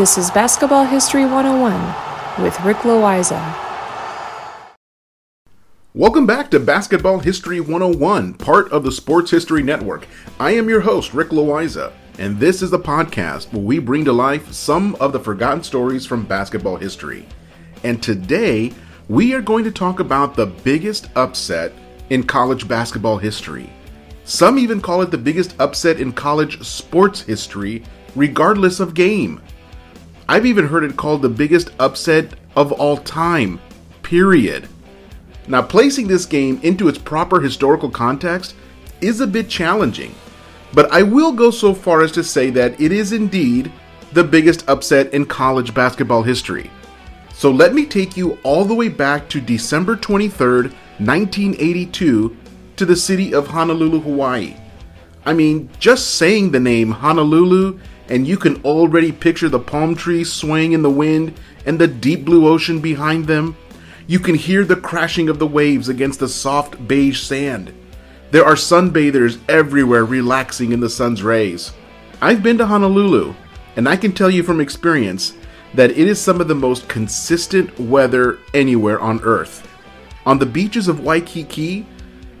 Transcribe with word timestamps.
This 0.00 0.16
is 0.16 0.30
Basketball 0.30 0.86
History 0.86 1.26
101 1.26 2.42
with 2.42 2.58
Rick 2.62 2.78
Loiza. 2.78 3.38
Welcome 5.92 6.24
back 6.24 6.50
to 6.52 6.58
Basketball 6.58 7.18
History 7.18 7.60
101, 7.60 8.32
part 8.32 8.72
of 8.72 8.82
the 8.82 8.92
Sports 8.92 9.30
History 9.30 9.62
Network. 9.62 10.08
I 10.38 10.52
am 10.52 10.70
your 10.70 10.80
host, 10.80 11.12
Rick 11.12 11.28
Loiza, 11.28 11.92
and 12.18 12.40
this 12.40 12.62
is 12.62 12.70
the 12.70 12.78
podcast 12.78 13.52
where 13.52 13.62
we 13.62 13.78
bring 13.78 14.06
to 14.06 14.12
life 14.14 14.50
some 14.50 14.94
of 15.00 15.12
the 15.12 15.20
forgotten 15.20 15.62
stories 15.62 16.06
from 16.06 16.24
basketball 16.24 16.78
history. 16.78 17.26
And 17.84 18.02
today, 18.02 18.72
we 19.10 19.34
are 19.34 19.42
going 19.42 19.64
to 19.64 19.70
talk 19.70 20.00
about 20.00 20.34
the 20.34 20.46
biggest 20.46 21.10
upset 21.14 21.74
in 22.08 22.22
college 22.22 22.66
basketball 22.66 23.18
history. 23.18 23.70
Some 24.24 24.58
even 24.58 24.80
call 24.80 25.02
it 25.02 25.10
the 25.10 25.18
biggest 25.18 25.54
upset 25.60 26.00
in 26.00 26.14
college 26.14 26.62
sports 26.62 27.20
history, 27.20 27.82
regardless 28.16 28.80
of 28.80 28.94
game. 28.94 29.42
I've 30.30 30.46
even 30.46 30.68
heard 30.68 30.84
it 30.84 30.96
called 30.96 31.22
the 31.22 31.28
biggest 31.28 31.72
upset 31.80 32.34
of 32.54 32.70
all 32.70 32.98
time, 32.98 33.58
period. 34.04 34.68
Now, 35.48 35.60
placing 35.60 36.06
this 36.06 36.24
game 36.24 36.60
into 36.62 36.86
its 36.86 36.98
proper 36.98 37.40
historical 37.40 37.90
context 37.90 38.54
is 39.00 39.20
a 39.20 39.26
bit 39.26 39.48
challenging, 39.48 40.14
but 40.72 40.88
I 40.92 41.02
will 41.02 41.32
go 41.32 41.50
so 41.50 41.74
far 41.74 42.02
as 42.02 42.12
to 42.12 42.22
say 42.22 42.48
that 42.50 42.80
it 42.80 42.92
is 42.92 43.12
indeed 43.12 43.72
the 44.12 44.22
biggest 44.22 44.68
upset 44.68 45.12
in 45.12 45.26
college 45.26 45.74
basketball 45.74 46.22
history. 46.22 46.70
So 47.34 47.50
let 47.50 47.74
me 47.74 47.84
take 47.84 48.16
you 48.16 48.38
all 48.44 48.64
the 48.64 48.72
way 48.76 48.88
back 48.88 49.28
to 49.30 49.40
December 49.40 49.96
23rd, 49.96 50.72
1982, 51.00 52.36
to 52.76 52.86
the 52.86 52.94
city 52.94 53.34
of 53.34 53.48
Honolulu, 53.48 53.98
Hawaii. 53.98 54.54
I 55.26 55.32
mean, 55.32 55.70
just 55.80 56.14
saying 56.14 56.52
the 56.52 56.60
name 56.60 56.92
Honolulu 56.92 57.80
and 58.10 58.26
you 58.26 58.36
can 58.36 58.60
already 58.62 59.12
picture 59.12 59.48
the 59.48 59.60
palm 59.60 59.94
trees 59.94 60.32
swaying 60.32 60.72
in 60.72 60.82
the 60.82 60.90
wind 60.90 61.32
and 61.64 61.78
the 61.78 61.86
deep 61.86 62.24
blue 62.24 62.48
ocean 62.48 62.80
behind 62.80 63.26
them. 63.26 63.56
You 64.08 64.18
can 64.18 64.34
hear 64.34 64.64
the 64.64 64.76
crashing 64.76 65.28
of 65.28 65.38
the 65.38 65.46
waves 65.46 65.88
against 65.88 66.18
the 66.18 66.28
soft 66.28 66.88
beige 66.88 67.22
sand. 67.22 67.72
There 68.32 68.44
are 68.44 68.54
sunbathers 68.54 69.38
everywhere 69.48 70.04
relaxing 70.04 70.72
in 70.72 70.80
the 70.80 70.90
sun's 70.90 71.22
rays. 71.22 71.72
I've 72.20 72.42
been 72.42 72.58
to 72.58 72.66
Honolulu, 72.66 73.34
and 73.76 73.88
I 73.88 73.96
can 73.96 74.12
tell 74.12 74.30
you 74.30 74.42
from 74.42 74.60
experience 74.60 75.34
that 75.74 75.92
it 75.92 76.08
is 76.08 76.20
some 76.20 76.40
of 76.40 76.48
the 76.48 76.54
most 76.54 76.88
consistent 76.88 77.78
weather 77.78 78.38
anywhere 78.52 79.00
on 79.00 79.20
Earth. 79.22 79.68
On 80.26 80.38
the 80.38 80.46
beaches 80.46 80.88
of 80.88 81.00
Waikiki, 81.00 81.86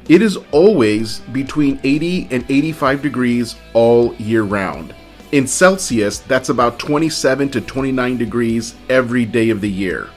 it 0.08 0.22
is 0.22 0.36
always 0.50 1.20
between 1.32 1.78
80 1.84 2.28
and 2.32 2.44
85 2.50 3.02
degrees 3.02 3.54
all 3.72 4.14
year 4.16 4.42
round. 4.42 4.94
In 5.32 5.46
Celsius, 5.46 6.18
that's 6.18 6.48
about 6.48 6.80
27 6.80 7.50
to 7.50 7.60
29 7.60 8.16
degrees 8.16 8.74
every 8.88 9.24
day 9.24 9.50
of 9.50 9.60
the 9.60 9.70
year. 9.70 10.10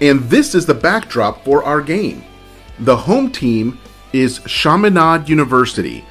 And 0.00 0.20
this 0.28 0.52
is 0.54 0.66
the 0.66 0.74
backdrop 0.74 1.44
for 1.44 1.62
our 1.62 1.80
game. 1.80 2.24
The 2.80 2.96
home 2.96 3.30
team 3.30 3.78
is 4.12 4.40
Chaminade 4.46 5.28
University, 5.28 6.04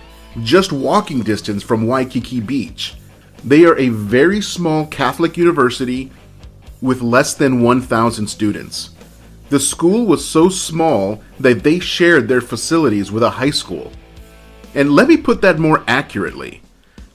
just 0.44 0.72
walking 0.72 1.24
distance 1.24 1.62
from 1.62 1.88
Waikiki 1.88 2.40
Beach. 2.40 2.96
They 3.44 3.66
are 3.66 3.78
a 3.78 3.90
very 3.90 4.40
small 4.40 4.86
Catholic 4.88 5.36
university 5.36 6.10
with 6.82 7.02
less 7.02 7.34
than 7.34 7.62
1,000 7.62 8.28
students. 8.28 8.92
The 9.50 9.60
school 9.60 10.06
was 10.06 10.26
so 10.26 10.48
small 10.48 11.22
that 11.40 11.64
they 11.64 11.80
shared 11.80 12.28
their 12.28 12.42
facilities 12.42 13.12
with 13.12 13.24
a 13.24 13.30
high 13.30 13.52
school. 13.52 13.92
And 14.74 14.92
let 14.92 15.10
me 15.10 15.18
put 15.18 15.42
that 15.42 15.60
more 15.60 15.84
accurately. 15.88 16.62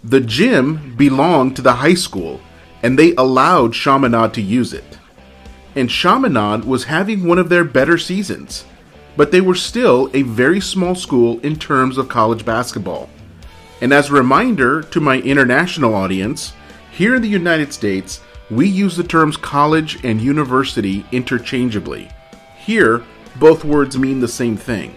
The 0.04 0.20
gym 0.20 0.96
belonged 0.96 1.54
to 1.56 1.62
the 1.62 1.74
high 1.74 1.94
school, 1.94 2.40
and 2.82 2.98
they 2.98 3.14
allowed 3.14 3.72
Chaminade 3.72 4.34
to 4.34 4.42
use 4.42 4.72
it. 4.72 4.98
And 5.76 5.88
Chaminade 5.88 6.64
was 6.64 6.84
having 6.84 7.24
one 7.24 7.38
of 7.38 7.48
their 7.48 7.62
better 7.62 7.96
seasons, 7.96 8.64
but 9.16 9.30
they 9.30 9.40
were 9.40 9.54
still 9.54 10.10
a 10.12 10.22
very 10.22 10.60
small 10.60 10.96
school 10.96 11.38
in 11.40 11.54
terms 11.54 11.98
of 11.98 12.08
college 12.08 12.44
basketball. 12.44 13.08
And 13.80 13.92
as 13.92 14.10
a 14.10 14.14
reminder 14.14 14.82
to 14.82 15.00
my 15.00 15.20
international 15.20 15.94
audience, 15.94 16.52
here 16.90 17.14
in 17.14 17.22
the 17.22 17.28
United 17.28 17.72
States, 17.72 18.20
we 18.50 18.68
use 18.68 18.96
the 18.96 19.04
terms 19.04 19.36
college 19.36 20.04
and 20.04 20.20
university 20.20 21.06
interchangeably. 21.12 22.10
Here, 22.58 23.04
both 23.36 23.64
words 23.64 23.96
mean 23.96 24.18
the 24.18 24.28
same 24.28 24.56
thing. 24.56 24.96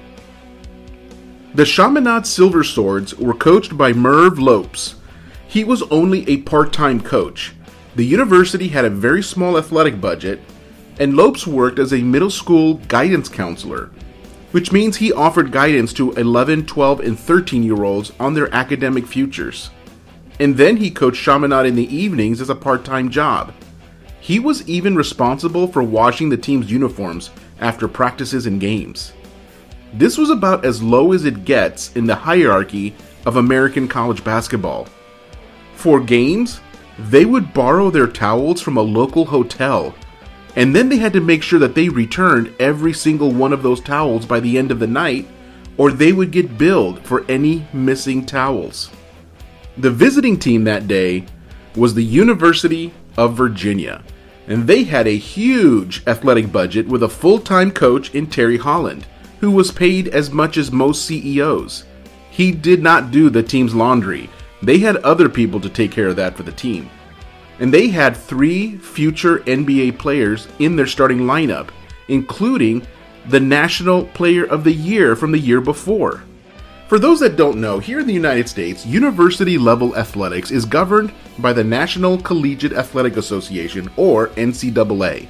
The 1.54 1.64
Chaminade 1.64 2.28
Silver 2.28 2.66
Swords 2.66 3.16
were 3.16 3.34
coached 3.34 3.78
by 3.78 3.94
Merv 3.94 4.38
Lopes. 4.38 4.95
He 5.56 5.64
was 5.64 5.84
only 5.84 6.30
a 6.30 6.42
part 6.42 6.74
time 6.74 7.00
coach. 7.00 7.54
The 7.96 8.04
university 8.04 8.68
had 8.68 8.84
a 8.84 8.90
very 8.90 9.24
small 9.24 9.58
athletic 9.58 10.02
budget, 10.02 10.42
and 11.00 11.16
Lopes 11.16 11.48
worked 11.48 11.80
as 11.80 11.94
a 11.94 12.02
middle 12.02 12.30
school 12.30 12.74
guidance 12.90 13.30
counselor, 13.30 13.90
which 14.52 14.74
means 14.74 14.98
he 14.98 15.14
offered 15.14 15.54
guidance 15.54 15.94
to 15.94 16.12
11, 16.12 16.66
12, 16.66 17.00
and 17.00 17.18
13 17.18 17.64
year 17.64 17.86
olds 17.86 18.12
on 18.20 18.34
their 18.34 18.54
academic 18.54 19.08
futures. 19.08 19.70
And 20.42 20.58
then 20.58 20.76
he 20.76 20.92
coached 20.92 21.24
Chaminade 21.24 21.68
in 21.68 21.76
the 21.76 21.96
evenings 21.96 22.42
as 22.42 22.50
a 22.50 22.56
part 22.56 22.84
time 22.84 23.10
job. 23.10 23.54
He 24.20 24.40
was 24.40 24.68
even 24.68 24.98
responsible 24.98 25.70
for 25.70 25.84
washing 25.84 26.28
the 26.28 26.36
team's 26.36 26.70
uniforms 26.70 27.30
after 27.62 27.88
practices 27.88 28.46
and 28.46 28.60
games. 28.60 29.14
This 29.94 30.18
was 30.18 30.30
about 30.30 30.66
as 30.66 30.84
low 30.84 31.14
as 31.14 31.24
it 31.24 31.46
gets 31.46 31.96
in 31.96 32.08
the 32.08 32.16
hierarchy 32.16 32.94
of 33.26 33.38
American 33.38 33.88
college 33.88 34.22
basketball. 34.22 34.90
For 35.86 36.00
games, 36.00 36.62
they 36.98 37.26
would 37.26 37.54
borrow 37.54 37.92
their 37.92 38.08
towels 38.08 38.60
from 38.60 38.76
a 38.76 38.82
local 38.82 39.24
hotel, 39.24 39.94
and 40.56 40.76
then 40.76 40.90
they 40.90 40.98
had 40.98 41.14
to 41.14 41.22
make 41.22 41.44
sure 41.44 41.60
that 41.60 41.76
they 41.76 41.90
returned 41.90 42.52
every 42.60 42.92
single 42.92 43.30
one 43.30 43.54
of 43.54 43.62
those 43.62 43.82
towels 43.82 44.26
by 44.26 44.40
the 44.40 44.58
end 44.58 44.72
of 44.72 44.80
the 44.80 44.88
night, 44.88 45.28
or 45.78 45.92
they 45.92 46.12
would 46.12 46.32
get 46.32 46.58
billed 46.58 47.06
for 47.06 47.24
any 47.30 47.68
missing 47.72 48.26
towels. 48.26 48.90
The 49.78 49.92
visiting 49.92 50.40
team 50.40 50.64
that 50.64 50.88
day 50.88 51.26
was 51.76 51.94
the 51.94 52.04
University 52.04 52.92
of 53.16 53.38
Virginia, 53.38 54.04
and 54.48 54.66
they 54.66 54.86
had 54.86 55.06
a 55.06 55.16
huge 55.16 56.02
athletic 56.08 56.52
budget 56.52 56.88
with 56.88 57.04
a 57.04 57.10
full 57.10 57.38
time 57.38 57.70
coach 57.70 58.10
in 58.16 58.26
Terry 58.26 58.58
Holland 58.58 59.06
who 59.40 59.52
was 59.52 59.70
paid 59.70 60.08
as 60.08 60.32
much 60.32 60.58
as 60.58 60.72
most 60.72 61.06
CEOs. 61.06 61.84
He 62.32 62.52
did 62.52 62.82
not 62.82 63.12
do 63.12 63.30
the 63.30 63.44
team's 63.44 63.76
laundry. 63.76 64.32
They 64.66 64.80
had 64.80 64.98
other 64.98 65.30
people 65.30 65.60
to 65.62 65.70
take 65.70 65.92
care 65.92 66.08
of 66.08 66.16
that 66.16 66.36
for 66.36 66.42
the 66.42 66.52
team. 66.52 66.90
And 67.60 67.72
they 67.72 67.88
had 67.88 68.18
three 68.18 68.78
future 68.78 69.40
NBA 69.40 70.00
players 70.00 70.48
in 70.58 70.76
their 70.76 70.88
starting 70.88 71.20
lineup, 71.20 71.70
including 72.08 72.86
the 73.28 73.40
National 73.40 74.06
Player 74.06 74.44
of 74.44 74.64
the 74.64 74.74
Year 74.74 75.16
from 75.16 75.32
the 75.32 75.40
year 75.40 75.62
before. 75.62 76.24
For 76.88 76.98
those 76.98 77.20
that 77.20 77.36
don't 77.36 77.62
know, 77.62 77.78
here 77.78 78.00
in 78.00 78.08
the 78.08 78.14
United 78.14 78.50
States, 78.50 78.86
university 78.86 79.58
level 79.58 79.96
athletics 79.96 80.50
is 80.50 80.66
governed 80.66 81.14
by 81.38 81.54
the 81.54 81.64
National 81.64 82.20
Collegiate 82.20 82.74
Athletic 82.74 83.18
Association, 83.18 83.90
or 83.98 84.30
NCAA. 84.30 85.28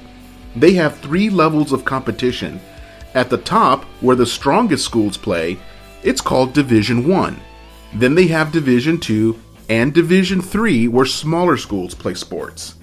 They 0.54 0.72
have 0.72 0.98
three 0.98 1.28
levels 1.28 1.72
of 1.72 1.84
competition 1.84 2.58
at 3.14 3.28
the 3.28 3.38
top, 3.38 3.84
where 4.00 4.16
the 4.16 4.26
strongest 4.26 4.84
schools 4.84 5.16
play, 5.16 5.58
it's 6.02 6.20
called 6.20 6.54
Division 6.54 7.06
1. 7.08 7.40
Then 7.94 8.14
they 8.14 8.26
have 8.26 8.52
Division 8.52 8.98
2 8.98 9.38
and 9.68 9.92
Division 9.92 10.42
3 10.42 10.88
where 10.88 11.06
smaller 11.06 11.56
schools 11.56 11.94
play 11.94 12.14
sports. 12.14 12.74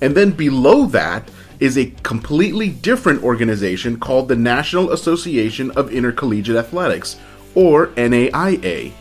And 0.00 0.16
then 0.16 0.30
below 0.32 0.86
that 0.86 1.28
is 1.60 1.76
a 1.76 1.92
completely 2.02 2.70
different 2.70 3.22
organization 3.22 4.00
called 4.00 4.28
the 4.28 4.36
National 4.36 4.92
Association 4.92 5.70
of 5.72 5.92
Intercollegiate 5.92 6.56
Athletics, 6.56 7.16
or 7.54 7.88
NAIA. 7.88 8.92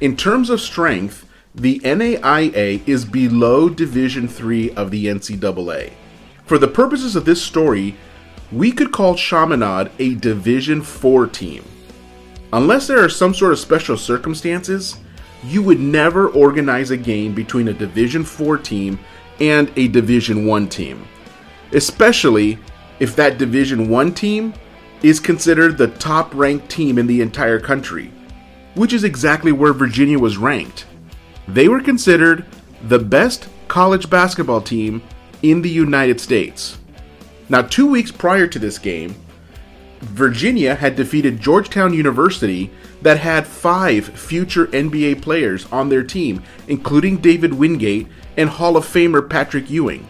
In 0.00 0.16
terms 0.16 0.50
of 0.50 0.60
strength, 0.60 1.26
the 1.54 1.80
NAIA 1.80 2.86
is 2.86 3.04
below 3.04 3.68
Division 3.68 4.28
3 4.28 4.70
of 4.72 4.90
the 4.90 5.06
NCAA. 5.06 5.92
For 6.44 6.58
the 6.58 6.68
purposes 6.68 7.16
of 7.16 7.24
this 7.24 7.42
story, 7.42 7.96
we 8.52 8.70
could 8.70 8.92
call 8.92 9.16
Chaminade 9.16 9.90
a 9.98 10.14
Division 10.14 10.82
4 10.82 11.26
team. 11.26 11.64
Unless 12.56 12.86
there 12.86 13.04
are 13.04 13.10
some 13.10 13.34
sort 13.34 13.52
of 13.52 13.58
special 13.58 13.98
circumstances, 13.98 14.96
you 15.44 15.62
would 15.62 15.78
never 15.78 16.28
organize 16.28 16.90
a 16.90 16.96
game 16.96 17.34
between 17.34 17.68
a 17.68 17.74
Division 17.74 18.24
4 18.24 18.56
team 18.56 18.98
and 19.40 19.70
a 19.76 19.88
Division 19.88 20.46
1 20.46 20.66
team. 20.70 21.06
Especially 21.72 22.58
if 22.98 23.14
that 23.14 23.36
Division 23.36 23.90
1 23.90 24.14
team 24.14 24.54
is 25.02 25.20
considered 25.20 25.76
the 25.76 25.88
top 25.88 26.34
ranked 26.34 26.70
team 26.70 26.96
in 26.96 27.06
the 27.06 27.20
entire 27.20 27.60
country, 27.60 28.10
which 28.74 28.94
is 28.94 29.04
exactly 29.04 29.52
where 29.52 29.74
Virginia 29.74 30.18
was 30.18 30.38
ranked. 30.38 30.86
They 31.48 31.68
were 31.68 31.82
considered 31.82 32.46
the 32.88 32.98
best 32.98 33.48
college 33.68 34.08
basketball 34.08 34.62
team 34.62 35.02
in 35.42 35.60
the 35.60 35.68
United 35.68 36.18
States. 36.22 36.78
Now, 37.50 37.60
two 37.60 37.86
weeks 37.86 38.10
prior 38.10 38.46
to 38.46 38.58
this 38.58 38.78
game, 38.78 39.14
Virginia 40.00 40.74
had 40.74 40.96
defeated 40.96 41.40
Georgetown 41.40 41.94
University, 41.94 42.70
that 43.02 43.18
had 43.18 43.46
five 43.46 44.06
future 44.06 44.66
NBA 44.68 45.22
players 45.22 45.66
on 45.70 45.88
their 45.88 46.02
team, 46.02 46.42
including 46.68 47.18
David 47.18 47.54
Wingate 47.54 48.08
and 48.36 48.48
Hall 48.48 48.76
of 48.76 48.84
Famer 48.84 49.28
Patrick 49.28 49.70
Ewing. 49.70 50.06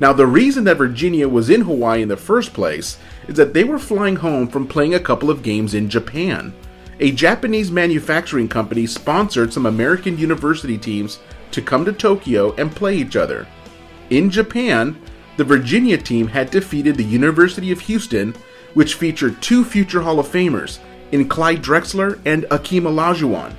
Now, 0.00 0.12
the 0.12 0.26
reason 0.26 0.64
that 0.64 0.78
Virginia 0.78 1.28
was 1.28 1.50
in 1.50 1.60
Hawaii 1.60 2.02
in 2.02 2.08
the 2.08 2.16
first 2.16 2.52
place 2.54 2.98
is 3.28 3.36
that 3.36 3.54
they 3.54 3.64
were 3.64 3.78
flying 3.78 4.16
home 4.16 4.48
from 4.48 4.66
playing 4.66 4.94
a 4.94 5.00
couple 5.00 5.30
of 5.30 5.42
games 5.42 5.74
in 5.74 5.88
Japan. 5.88 6.52
A 7.00 7.12
Japanese 7.12 7.70
manufacturing 7.70 8.48
company 8.48 8.86
sponsored 8.86 9.52
some 9.52 9.66
American 9.66 10.18
university 10.18 10.78
teams 10.78 11.18
to 11.50 11.62
come 11.62 11.84
to 11.84 11.92
Tokyo 11.92 12.54
and 12.56 12.74
play 12.74 12.96
each 12.96 13.16
other. 13.16 13.46
In 14.10 14.30
Japan, 14.30 15.00
the 15.36 15.44
Virginia 15.44 15.98
team 15.98 16.26
had 16.28 16.50
defeated 16.50 16.96
the 16.96 17.04
University 17.04 17.72
of 17.72 17.80
Houston, 17.80 18.34
which 18.74 18.94
featured 18.94 19.40
two 19.42 19.64
future 19.64 20.02
Hall 20.02 20.18
of 20.18 20.26
Famers 20.26 20.78
in 21.12 21.28
Clyde 21.28 21.62
Drexler 21.62 22.18
and 22.24 22.44
Akeem 22.44 22.82
Olajuwon. 22.82 23.54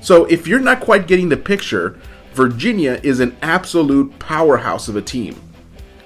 So 0.00 0.26
if 0.26 0.46
you're 0.46 0.60
not 0.60 0.80
quite 0.80 1.06
getting 1.06 1.28
the 1.28 1.36
picture, 1.36 1.98
Virginia 2.34 3.00
is 3.02 3.20
an 3.20 3.36
absolute 3.42 4.18
powerhouse 4.18 4.88
of 4.88 4.96
a 4.96 5.02
team. 5.02 5.40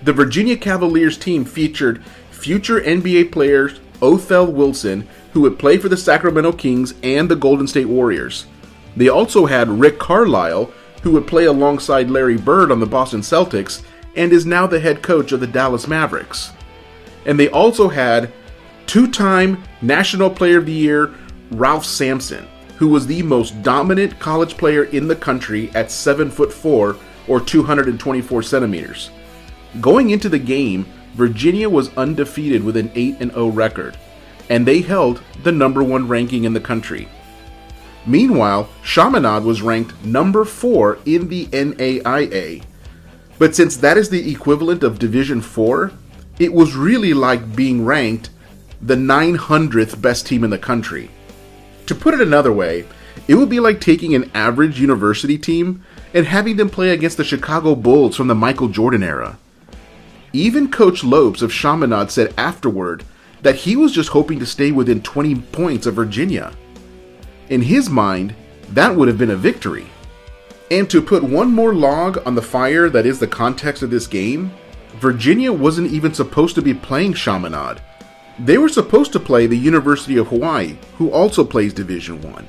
The 0.03 0.13
Virginia 0.13 0.57
Cavaliers 0.57 1.19
team 1.19 1.45
featured 1.45 2.05
future 2.31 2.81
NBA 2.81 3.33
players 3.33 3.81
Othell 4.01 4.53
Wilson, 4.53 5.09
who 5.33 5.41
would 5.41 5.59
play 5.59 5.77
for 5.79 5.89
the 5.89 5.97
Sacramento 5.97 6.53
Kings 6.53 6.95
and 7.03 7.29
the 7.29 7.37
Golden 7.37 7.67
State 7.67 7.89
Warriors. 7.89 8.47
They 8.97 9.09
also 9.09 9.47
had 9.47 9.69
Rick 9.69 9.99
Carlisle, 9.99 10.73
who 11.03 11.13
would 11.13 11.27
play 11.27 11.45
alongside 11.45 12.11
Larry 12.11 12.37
Bird 12.37 12.71
on 12.71 12.81
the 12.81 12.87
Boston 12.87 13.21
Celtics 13.21 13.83
and 14.17 14.33
is 14.33 14.47
now 14.47 14.67
the 14.67 14.81
head 14.81 15.03
coach 15.03 15.33
of 15.33 15.41
the 15.41 15.47
Dallas 15.47 15.87
Mavericks. 15.87 16.53
And 17.27 17.39
they 17.39 17.49
also 17.49 17.89
had 17.89 18.33
two 18.87 19.11
time 19.11 19.63
National 19.83 20.31
Player 20.31 20.59
of 20.59 20.67
the 20.67 20.73
Year 20.73 21.15
Ralph 21.51 21.85
Sampson, 21.85 22.47
who 22.77 22.89
was 22.89 23.07
the 23.07 23.23
most 23.23 23.63
dominant 23.63 24.19
college 24.19 24.57
player 24.57 24.85
in 24.85 25.09
the 25.09 25.17
country 25.17 25.71
at 25.75 25.91
7 25.91 26.31
foot 26.31 26.53
4 26.53 26.97
or 27.27 27.41
224 27.41 28.43
centimeters. 28.43 29.11
Going 29.81 30.11
into 30.11 30.29
the 30.29 30.39
game, 30.39 30.87
Virginia 31.15 31.69
was 31.69 31.95
undefeated 31.97 32.63
with 32.63 32.77
an 32.77 32.91
8 32.95 33.19
0 33.19 33.49
record, 33.49 33.99
and 34.49 34.67
they 34.67 34.81
held 34.81 35.23
the 35.43 35.53
number 35.53 35.83
one 35.83 36.09
ranking 36.09 36.45
in 36.45 36.53
the 36.53 36.61
country. 36.61 37.09
Meanwhile, 38.07 38.71
Chaminade 38.83 39.45
was 39.45 39.61
ranked 39.61 40.03
number 40.05 40.45
4 40.45 40.99
in 41.05 41.29
the 41.29 41.47
NAIA. 41.47 42.63
But 43.39 43.55
since 43.55 43.77
that 43.77 43.99
is 43.99 44.09
the 44.09 44.31
equivalent 44.31 44.83
of 44.83 44.99
Division 44.99 45.43
4, 45.43 45.93
it 46.39 46.53
was 46.53 46.75
really 46.75 47.15
like 47.15 47.57
being 47.57 47.85
ranked 47.85 48.31
the 48.81 48.95
900th 48.95 50.01
best 50.01 50.27
team 50.27 50.45
in 50.45 50.51
the 50.51 50.59
country. 50.59 51.11
To 51.87 51.95
put 51.95 52.15
it 52.15 52.21
another 52.21 52.53
way, 52.53 52.85
it 53.27 53.35
would 53.35 53.49
be 53.49 53.61
like 53.61 53.81
taking 53.81 54.15
an 54.15 54.31
average 54.35 54.81
university 54.81 55.37
team 55.37 55.85
and 56.15 56.27
having 56.27 56.57
them 56.57 56.71
play 56.71 56.91
against 56.91 57.17
the 57.17 57.25
Chicago 57.25 57.75
Bulls 57.75 58.17
from 58.17 58.29
the 58.29 58.35
Michael 58.35 58.69
Jordan 58.69 59.03
era. 59.03 59.39
Even 60.33 60.71
Coach 60.71 61.03
Lopes 61.03 61.43
of 61.43 61.53
Chaminade 61.53 62.11
said 62.11 62.35
afterward 62.39 63.05
that 63.43 63.57
he 63.57 63.77
was 63.77 63.93
just 63.93 64.11
hoping 64.11 64.39
to 64.39 64.47
stay 64.47 64.71
within 64.71 65.03
20 65.03 65.37
points 65.37 65.87
of 65.87 65.95
Virginia. 65.95 66.53
In 67.49 67.63
his 67.63 67.89
mind, 67.89 68.35
that 68.71 68.95
would 68.95 69.09
have 69.09 69.19
been 69.19 69.31
a 69.31 69.37
victory. 69.37 69.87
And 70.71 70.89
to 70.91 71.01
put 71.01 71.23
one 71.23 71.51
more 71.51 71.75
log 71.75 72.23
on 72.27 72.35
the 72.35 72.43
fire 72.43 72.91
that 72.91 73.07
is 73.07 73.19
the 73.19 73.27
context 73.27 73.83
of 73.83 73.91
this 73.91 74.07
game, 74.07 74.53
Virginia 74.97 75.53
wasn't 75.53 75.93
even 75.93 76.13
supposed 76.13 76.55
to 76.57 76.63
be 76.63 76.75
playing 76.75 77.15
Chaminade. 77.15 77.81
They 78.39 78.59
were 78.59 78.69
supposed 78.69 79.13
to 79.13 79.21
play 79.21 79.47
the 79.47 79.57
University 79.57 80.17
of 80.17 80.29
Hawaii, 80.29 80.77
who 80.97 81.11
also 81.11 81.45
plays 81.45 81.73
Division 81.73 82.21
1. 82.23 82.47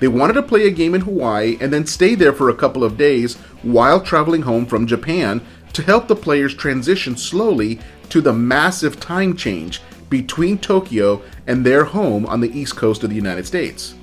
They 0.00 0.08
wanted 0.08 0.34
to 0.34 0.42
play 0.42 0.66
a 0.66 0.70
game 0.70 0.94
in 0.94 1.00
Hawaii 1.00 1.56
and 1.60 1.72
then 1.72 1.86
stay 1.86 2.14
there 2.14 2.32
for 2.32 2.50
a 2.50 2.54
couple 2.54 2.84
of 2.84 2.96
days 2.96 3.36
while 3.62 4.00
traveling 4.00 4.42
home 4.42 4.64
from 4.64 4.86
Japan 4.86 5.40
to 5.72 5.82
help 5.82 6.08
the 6.08 6.16
players 6.16 6.54
transition 6.54 7.16
slowly 7.16 7.80
to 8.10 8.20
the 8.20 8.32
massive 8.32 9.00
time 9.00 9.36
change 9.36 9.80
between 10.08 10.58
Tokyo 10.58 11.22
and 11.46 11.64
their 11.64 11.84
home 11.84 12.26
on 12.26 12.40
the 12.40 12.58
east 12.58 12.76
coast 12.76 13.02
of 13.02 13.10
the 13.10 13.16
United 13.16 13.46
States. 13.46 13.94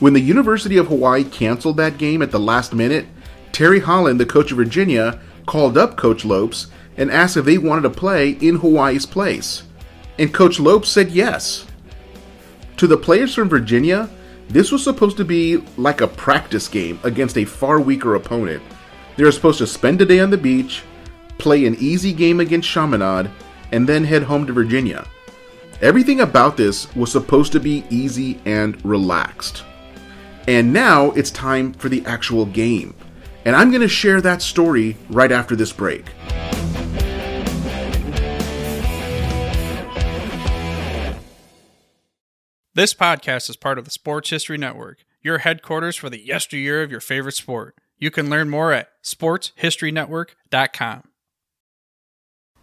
When 0.00 0.12
the 0.12 0.20
University 0.20 0.76
of 0.76 0.88
Hawaii 0.88 1.24
canceled 1.24 1.76
that 1.76 1.98
game 1.98 2.22
at 2.22 2.30
the 2.30 2.40
last 2.40 2.74
minute, 2.74 3.06
Terry 3.52 3.80
Holland, 3.80 4.18
the 4.18 4.26
coach 4.26 4.50
of 4.50 4.56
Virginia, 4.56 5.20
called 5.46 5.76
up 5.76 5.96
Coach 5.96 6.24
Lopes 6.24 6.68
and 6.96 7.10
asked 7.10 7.36
if 7.36 7.44
they 7.44 7.58
wanted 7.58 7.82
to 7.82 7.90
play 7.90 8.30
in 8.30 8.56
Hawaii's 8.56 9.06
place. 9.06 9.64
And 10.18 10.32
Coach 10.32 10.60
Lopes 10.60 10.88
said 10.88 11.10
yes. 11.10 11.66
To 12.76 12.86
the 12.86 12.96
players 12.96 13.34
from 13.34 13.48
Virginia, 13.48 14.08
this 14.48 14.70
was 14.70 14.84
supposed 14.84 15.16
to 15.16 15.24
be 15.24 15.58
like 15.76 16.00
a 16.00 16.06
practice 16.06 16.68
game 16.68 16.98
against 17.02 17.38
a 17.38 17.44
far 17.44 17.80
weaker 17.80 18.14
opponent. 18.14 18.62
They 19.16 19.24
were 19.24 19.32
supposed 19.32 19.58
to 19.58 19.66
spend 19.66 20.00
a 20.02 20.04
day 20.04 20.20
on 20.20 20.30
the 20.30 20.36
beach, 20.36 20.82
play 21.38 21.66
an 21.66 21.76
easy 21.78 22.12
game 22.12 22.40
against 22.40 22.68
Chaminade, 22.68 23.30
and 23.72 23.88
then 23.88 24.04
head 24.04 24.24
home 24.24 24.46
to 24.46 24.52
Virginia. 24.52 25.06
Everything 25.80 26.20
about 26.20 26.56
this 26.56 26.94
was 26.94 27.10
supposed 27.10 27.52
to 27.52 27.60
be 27.60 27.84
easy 27.90 28.40
and 28.44 28.82
relaxed. 28.84 29.64
And 30.46 30.72
now 30.72 31.10
it's 31.12 31.30
time 31.30 31.72
for 31.72 31.88
the 31.88 32.04
actual 32.06 32.46
game. 32.46 32.94
And 33.44 33.56
I'm 33.56 33.70
going 33.70 33.82
to 33.82 33.88
share 33.88 34.20
that 34.20 34.42
story 34.42 34.96
right 35.10 35.32
after 35.32 35.56
this 35.56 35.72
break. 35.72 36.06
This 42.76 42.92
podcast 42.92 43.48
is 43.48 43.54
part 43.54 43.78
of 43.78 43.84
the 43.84 43.92
Sports 43.92 44.30
History 44.30 44.58
Network, 44.58 45.04
your 45.22 45.38
headquarters 45.38 45.94
for 45.94 46.10
the 46.10 46.18
yesteryear 46.18 46.82
of 46.82 46.90
your 46.90 46.98
favorite 46.98 47.36
sport. 47.36 47.76
You 47.98 48.10
can 48.10 48.28
learn 48.28 48.50
more 48.50 48.72
at 48.72 48.88
sportshistorynetwork.com. 49.04 51.04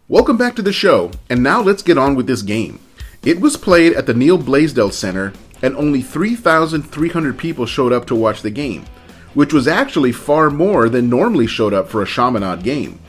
Welcome 0.08 0.36
back 0.36 0.54
to 0.56 0.60
the 0.60 0.70
show, 0.70 1.12
and 1.30 1.42
now 1.42 1.62
let's 1.62 1.82
get 1.82 1.96
on 1.96 2.14
with 2.14 2.26
this 2.26 2.42
game. 2.42 2.78
It 3.22 3.40
was 3.40 3.56
played 3.56 3.94
at 3.94 4.04
the 4.04 4.12
Neil 4.12 4.36
Blaisdell 4.36 4.90
Center 4.90 5.32
and 5.62 5.74
only 5.76 6.02
3,300 6.02 7.38
people 7.38 7.64
showed 7.64 7.94
up 7.94 8.06
to 8.08 8.14
watch 8.14 8.42
the 8.42 8.50
game, 8.50 8.84
which 9.32 9.54
was 9.54 9.66
actually 9.66 10.12
far 10.12 10.50
more 10.50 10.90
than 10.90 11.08
normally 11.08 11.46
showed 11.46 11.72
up 11.72 11.88
for 11.88 12.02
a 12.02 12.06
Chaminade 12.06 12.62
game. 12.62 13.00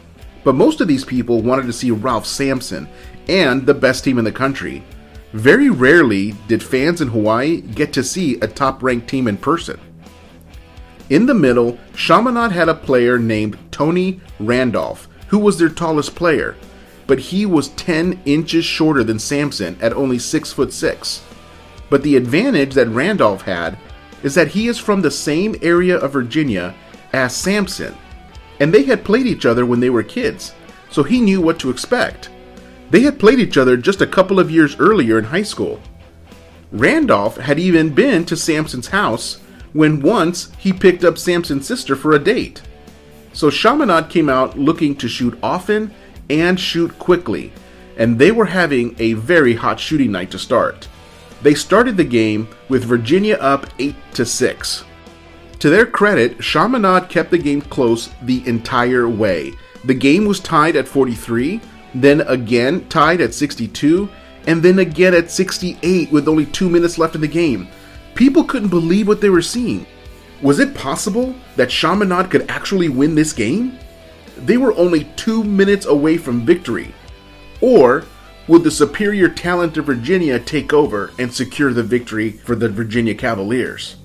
But 0.46 0.56
most 0.56 0.80
of 0.80 0.88
these 0.88 1.04
people 1.04 1.42
wanted 1.42 1.66
to 1.66 1.74
see 1.74 1.92
Ralph 1.92 2.26
Sampson 2.26 2.88
and 3.28 3.66
the 3.66 3.74
best 3.74 4.06
team 4.06 4.18
in 4.18 4.24
the 4.24 4.32
country. 4.32 4.86
Very 5.34 5.72
rarely 5.72 6.36
did 6.48 6.62
fans 6.62 7.02
in 7.02 7.08
Hawaii 7.08 7.62
get 7.62 7.92
to 7.94 8.04
see 8.04 8.36
a 8.36 8.48
top 8.48 8.84
ranked 8.84 9.08
team 9.08 9.28
in 9.28 9.38
person. 9.38 9.80
In 11.10 11.26
the 11.26 11.34
middle, 11.34 11.80
Chaminade 11.96 12.52
had 12.52 12.70
a 12.70 12.76
player 12.76 13.18
named 13.18 13.58
Tony 13.72 14.22
Randolph, 14.40 15.08
who 15.30 15.40
was 15.40 15.58
their 15.58 15.70
tallest 15.70 16.14
player, 16.16 16.56
but 17.08 17.18
he 17.18 17.48
was 17.48 17.70
10 17.70 18.22
inches 18.26 18.64
shorter 18.64 19.04
than 19.04 19.18
Sampson 19.18 19.76
at 19.82 19.94
only 19.94 20.20
6 20.20 20.54
foot 20.54 20.72
6. 20.72 21.24
But 21.90 22.04
the 22.04 22.16
advantage 22.16 22.76
that 22.76 22.88
Randolph 22.90 23.42
had 23.42 23.78
is 24.22 24.36
that 24.36 24.50
he 24.50 24.68
is 24.68 24.78
from 24.78 25.02
the 25.02 25.12
same 25.12 25.56
area 25.64 25.98
of 25.98 26.14
Virginia 26.14 26.76
as 27.12 27.36
Sampson, 27.36 27.96
and 28.60 28.72
they 28.72 28.84
had 28.84 29.04
played 29.04 29.26
each 29.26 29.48
other 29.48 29.66
when 29.66 29.80
they 29.80 29.90
were 29.90 30.04
kids, 30.04 30.54
so 30.92 31.02
he 31.02 31.20
knew 31.20 31.42
what 31.42 31.60
to 31.60 31.72
expect. 31.72 32.30
They 32.94 33.02
had 33.02 33.18
played 33.18 33.40
each 33.40 33.58
other 33.58 33.76
just 33.76 34.02
a 34.02 34.08
couple 34.08 34.40
of 34.40 34.52
years 34.52 34.80
earlier 34.80 35.18
in 35.18 35.26
high 35.26 35.42
school. 35.42 35.82
Randolph 36.72 37.38
had 37.38 37.58
even 37.58 37.96
been 37.96 38.24
to 38.26 38.38
Sampson's 38.38 38.90
house 38.90 39.40
when 39.74 40.00
once 40.00 40.52
he 40.60 40.72
picked 40.72 41.04
up 41.04 41.18
Sampson's 41.18 41.66
sister 41.66 41.96
for 41.96 42.14
a 42.14 42.24
date. 42.24 42.62
So 43.34 43.50
Chaminade 43.50 44.12
came 44.12 44.30
out 44.30 44.60
looking 44.60 44.96
to 44.98 45.08
shoot 45.08 45.36
often 45.42 45.92
and 46.30 46.60
shoot 46.60 47.00
quickly, 47.00 47.52
and 47.98 48.20
they 48.20 48.30
were 48.30 48.46
having 48.46 48.96
a 49.00 49.14
very 49.14 49.56
hot 49.56 49.80
shooting 49.80 50.12
night 50.12 50.30
to 50.30 50.38
start. 50.38 50.88
They 51.42 51.56
started 51.56 51.98
the 51.98 52.04
game 52.04 52.48
with 52.70 52.84
Virginia 52.84 53.38
up 53.38 53.66
8 53.80 53.96
to 54.14 54.24
6. 54.24 54.84
To 55.58 55.70
their 55.72 55.88
credit, 55.88 56.42
Chaminade 56.42 57.10
kept 57.10 57.32
the 57.32 57.40
game 57.40 57.62
close 57.62 58.12
the 58.22 58.48
entire 58.48 59.10
way. 59.10 59.54
The 59.84 59.96
game 59.96 60.26
was 60.26 60.40
tied 60.40 60.76
at 60.76 60.88
43 60.88 61.60
then 61.94 62.22
again 62.22 62.88
tied 62.90 63.22
at 63.22 63.34
62, 63.34 64.10
and 64.48 64.62
then 64.62 64.80
again 64.80 65.14
at 65.14 65.32
68 65.32 66.12
with 66.12 66.28
only 66.28 66.46
two 66.46 66.70
minutes 66.70 66.98
left 66.98 67.16
in 67.16 67.22
the 67.22 67.28
game. 67.28 67.68
People 68.16 68.44
couldn't 68.44 68.70
believe 68.70 69.08
what 69.08 69.22
they 69.22 69.30
were 69.30 69.42
seeing. 69.42 69.86
Was 70.42 70.60
it 70.60 70.76
possible 70.76 71.34
that 71.56 71.70
Chaminade 71.70 72.30
could 72.30 72.50
actually 72.50 72.90
win 72.90 73.16
this 73.16 73.34
game? 73.34 73.80
They 74.38 74.58
were 74.58 74.76
only 74.76 75.06
two 75.16 75.44
minutes 75.44 75.86
away 75.86 76.18
from 76.18 76.46
victory. 76.46 76.94
Or 77.62 78.04
would 78.48 78.64
the 78.64 78.72
superior 78.72 79.30
talent 79.30 79.78
of 79.78 79.86
Virginia 79.86 80.38
take 80.40 80.74
over 80.74 81.12
and 81.18 81.34
secure 81.34 81.72
the 81.72 81.84
victory 81.84 82.32
for 82.32 82.56
the 82.56 82.68
Virginia 82.68 83.16
Cavaliers? 83.16 83.96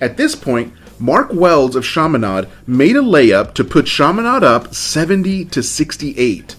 At 0.00 0.16
this 0.16 0.34
point, 0.34 0.72
Mark 0.98 1.30
Wells 1.32 1.76
of 1.76 1.84
Chaminade 1.84 2.48
made 2.66 2.96
a 2.96 3.00
layup 3.00 3.52
to 3.54 3.64
put 3.64 3.86
Chaminade 3.86 4.42
up 4.42 4.74
70 4.74 5.44
to 5.46 5.62
68. 5.62 6.56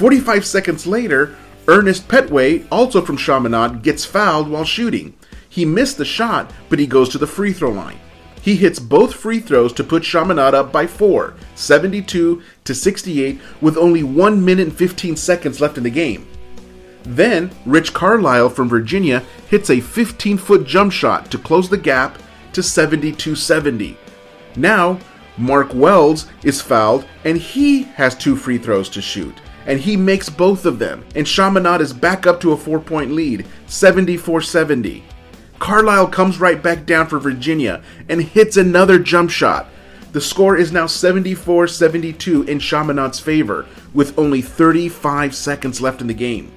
45 0.00 0.46
seconds 0.46 0.86
later, 0.86 1.36
Ernest 1.68 2.08
Petway, 2.08 2.66
also 2.72 3.02
from 3.02 3.18
Chaminade, 3.18 3.82
gets 3.82 4.02
fouled 4.02 4.48
while 4.48 4.64
shooting. 4.64 5.12
He 5.46 5.66
missed 5.66 5.98
the 5.98 6.06
shot, 6.06 6.50
but 6.70 6.78
he 6.78 6.86
goes 6.86 7.10
to 7.10 7.18
the 7.18 7.26
free 7.26 7.52
throw 7.52 7.68
line. 7.68 8.00
He 8.40 8.56
hits 8.56 8.78
both 8.78 9.12
free 9.12 9.40
throws 9.40 9.74
to 9.74 9.84
put 9.84 10.02
Chaminade 10.02 10.54
up 10.54 10.72
by 10.72 10.86
4, 10.86 11.34
72 11.54 12.42
to 12.64 12.74
68, 12.74 13.38
with 13.60 13.76
only 13.76 14.02
1 14.02 14.42
minute 14.42 14.68
and 14.68 14.74
15 14.74 15.16
seconds 15.16 15.60
left 15.60 15.76
in 15.76 15.84
the 15.84 15.90
game. 15.90 16.26
Then, 17.02 17.50
Rich 17.66 17.92
Carlisle 17.92 18.48
from 18.48 18.70
Virginia 18.70 19.22
hits 19.50 19.68
a 19.68 19.80
15 19.80 20.38
foot 20.38 20.66
jump 20.66 20.92
shot 20.92 21.30
to 21.30 21.36
close 21.36 21.68
the 21.68 21.76
gap 21.76 22.18
to 22.54 22.62
72 22.62 23.34
70. 23.34 23.98
Now, 24.56 24.98
Mark 25.36 25.74
Wells 25.74 26.26
is 26.42 26.62
fouled 26.62 27.04
and 27.24 27.36
he 27.36 27.82
has 27.82 28.14
two 28.14 28.34
free 28.34 28.56
throws 28.56 28.88
to 28.88 29.02
shoot. 29.02 29.34
And 29.70 29.78
he 29.78 29.96
makes 29.96 30.28
both 30.28 30.66
of 30.66 30.80
them. 30.80 31.04
And 31.14 31.24
Chaminade 31.24 31.80
is 31.80 31.92
back 31.92 32.26
up 32.26 32.40
to 32.40 32.50
a 32.50 32.56
four 32.56 32.80
point 32.80 33.12
lead, 33.12 33.46
74 33.68 34.42
70. 34.42 35.04
Carlisle 35.60 36.08
comes 36.08 36.40
right 36.40 36.60
back 36.60 36.86
down 36.86 37.06
for 37.06 37.20
Virginia 37.20 37.80
and 38.08 38.20
hits 38.20 38.56
another 38.56 38.98
jump 38.98 39.30
shot. 39.30 39.68
The 40.10 40.20
score 40.20 40.56
is 40.56 40.72
now 40.72 40.88
74 40.88 41.68
72 41.68 42.42
in 42.42 42.58
Chaminade's 42.58 43.20
favor, 43.20 43.64
with 43.94 44.18
only 44.18 44.42
35 44.42 45.36
seconds 45.36 45.80
left 45.80 46.00
in 46.00 46.08
the 46.08 46.14
game. 46.14 46.50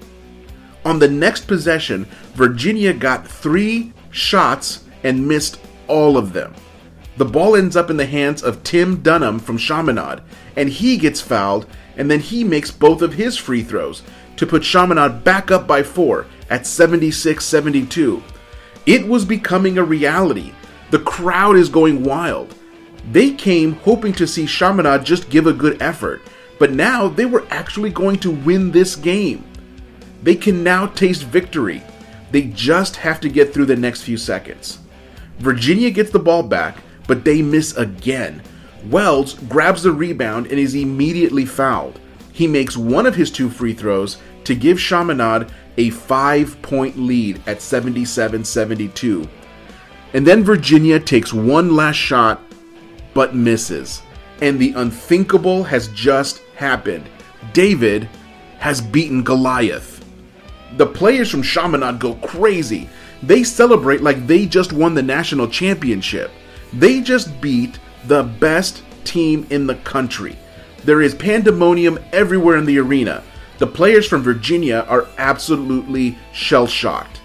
On 0.84 0.98
the 0.98 1.08
next 1.08 1.46
possession, 1.46 2.06
Virginia 2.34 2.94
got 2.94 3.28
three 3.28 3.94
shots 4.10 4.86
and 5.04 5.28
missed 5.28 5.60
all 5.88 6.18
of 6.18 6.34
them. 6.34 6.56
The 7.18 7.26
ball 7.26 7.56
ends 7.56 7.76
up 7.76 7.90
in 7.90 7.98
the 7.98 8.06
hands 8.06 8.42
of 8.42 8.64
Tim 8.64 9.02
Dunham 9.02 9.40
from 9.40 9.58
Chaminade, 9.58 10.22
and 10.56 10.70
he 10.70 10.98
gets 10.98 11.22
fouled, 11.22 11.68
and 11.96 12.10
then 12.10 12.20
he 12.20 12.44
makes 12.44 12.72
both 12.72 13.02
of 13.02 13.14
his 13.14 13.38
free 13.38 13.62
throws 13.62 14.02
to 14.38 14.48
put 14.48 14.64
Chaminade 14.64 15.24
back 15.24 15.52
up 15.52 15.68
by 15.68 15.84
four 15.84 16.26
at 16.50 16.66
76 16.66 17.44
72. 17.44 18.24
It 18.86 19.08
was 19.08 19.26
becoming 19.26 19.78
a 19.78 19.84
reality. 19.84 20.54
The 20.90 21.00
crowd 21.00 21.56
is 21.56 21.70
going 21.70 22.04
wild. 22.04 22.56
They 23.12 23.32
came 23.32 23.74
hoping 23.74 24.14
to 24.14 24.28
see 24.28 24.46
Chaminade 24.46 25.06
just 25.06 25.30
give 25.30 25.48
a 25.48 25.54
good 25.54 25.82
effort, 25.82 26.22
but 26.58 26.72
now 26.72 27.08
they 27.08 27.26
were 27.26 27.46
actually 27.50 27.90
going 27.90 28.18
to 28.20 28.32
win 28.32 28.72
this 28.72 28.96
game. 28.96 29.44
They 30.22 30.36
can 30.36 30.64
now 30.64 30.88
taste 30.88 31.24
victory. 31.24 31.84
They 32.32 32.44
just 32.44 32.96
have 32.98 33.20
to 33.22 33.30
get 33.30 33.54
through 33.54 33.66
the 33.66 33.76
next 33.76 34.04
few 34.04 34.18
seconds. 34.18 34.80
Virginia 35.40 35.92
gets 35.92 36.12
the 36.12 36.20
ball 36.20 36.44
back, 36.44 36.78
but 37.08 37.24
they 37.24 37.42
miss 37.42 37.76
again. 37.78 38.42
Wells 38.90 39.36
grabs 39.48 39.84
the 39.84 39.92
rebound 39.92 40.48
and 40.48 40.60
is 40.60 40.76
immediately 40.76 41.46
fouled. 41.46 42.00
He 42.32 42.48
makes 42.48 42.76
one 42.76 43.06
of 43.06 43.16
his 43.16 43.32
two 43.32 43.50
free 43.50 43.74
throws 43.74 44.18
to 44.44 44.56
give 44.56 44.80
Chaminade 44.80 45.48
a 45.78 45.90
five 45.90 46.62
point 46.62 46.98
lead 46.98 47.42
at 47.48 47.62
77 47.62 48.44
72. 48.44 49.28
And 50.14 50.28
then 50.28 50.44
Virginia 50.44 51.00
takes 51.00 51.34
one 51.34 51.76
last 51.76 51.96
shot, 51.96 52.42
but 53.14 53.36
misses. 53.36 54.02
And 54.42 54.60
the 54.60 54.74
unthinkable 54.74 55.64
has 55.64 55.88
just 55.90 56.40
happened. 56.56 57.10
David 57.54 58.10
has 58.60 58.82
beaten 58.82 59.24
Goliath. 59.24 60.06
The 60.78 60.86
players 60.86 61.30
from 61.30 61.44
Chaminade 61.44 62.00
go 62.00 62.16
crazy. 62.16 62.90
They 63.22 63.44
celebrate 63.44 64.02
like 64.02 64.28
they 64.28 64.46
just 64.46 64.74
won 64.74 64.94
the 64.94 65.02
national 65.04 65.48
championship. 65.48 66.32
They 66.74 67.02
just 67.02 67.40
beat 67.40 67.80
the 68.06 68.24
best 68.24 68.84
team 69.04 69.46
in 69.50 69.68
the 69.68 69.76
country. 69.76 70.38
There 70.84 71.02
is 71.02 71.16
pandemonium 71.16 72.00
everywhere 72.12 72.58
in 72.58 72.66
the 72.66 72.80
arena. 72.80 73.24
The 73.60 73.68
players 73.68 74.08
from 74.08 74.24
Virginia 74.24 74.86
are 74.90 75.08
absolutely 75.18 76.18
shell 76.34 76.68
shocked. 76.68 77.22